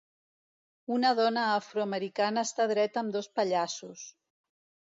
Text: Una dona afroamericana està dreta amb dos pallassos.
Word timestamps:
Una 0.95 1.11
dona 1.19 1.43
afroamericana 1.57 2.47
està 2.49 2.67
dreta 2.75 3.03
amb 3.05 3.17
dos 3.19 3.29
pallassos. 3.41 4.09